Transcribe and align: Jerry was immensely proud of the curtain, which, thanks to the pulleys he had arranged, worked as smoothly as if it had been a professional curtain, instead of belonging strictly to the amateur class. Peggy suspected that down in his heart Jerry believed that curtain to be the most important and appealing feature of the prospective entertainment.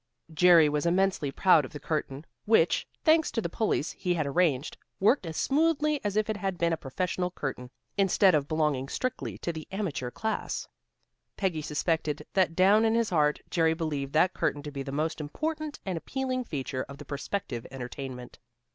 Jerry 0.33 0.67
was 0.67 0.87
immensely 0.87 1.29
proud 1.31 1.63
of 1.63 1.73
the 1.73 1.79
curtain, 1.79 2.25
which, 2.45 2.87
thanks 3.03 3.29
to 3.29 3.39
the 3.39 3.49
pulleys 3.49 3.91
he 3.91 4.15
had 4.15 4.25
arranged, 4.25 4.75
worked 4.99 5.27
as 5.27 5.37
smoothly 5.37 6.03
as 6.03 6.17
if 6.17 6.27
it 6.27 6.37
had 6.37 6.57
been 6.57 6.73
a 6.73 6.75
professional 6.75 7.29
curtain, 7.29 7.69
instead 7.99 8.33
of 8.33 8.47
belonging 8.47 8.89
strictly 8.89 9.37
to 9.37 9.53
the 9.53 9.67
amateur 9.71 10.09
class. 10.09 10.67
Peggy 11.37 11.61
suspected 11.61 12.25
that 12.33 12.55
down 12.55 12.83
in 12.83 12.95
his 12.95 13.11
heart 13.11 13.41
Jerry 13.51 13.75
believed 13.75 14.13
that 14.13 14.33
curtain 14.33 14.63
to 14.63 14.71
be 14.71 14.81
the 14.81 14.91
most 14.91 15.21
important 15.21 15.79
and 15.85 15.99
appealing 15.99 16.45
feature 16.45 16.83
of 16.89 16.97
the 16.97 17.05
prospective 17.05 17.67
entertainment. 17.69 18.39